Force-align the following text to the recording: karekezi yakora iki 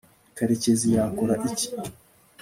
karekezi 0.37 0.87
yakora 0.97 1.33
iki 1.49 1.67